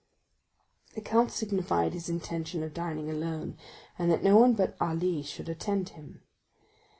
[0.95, 3.55] The count signified his intention of dining alone,
[3.99, 6.23] and that no one but Ali should attend him.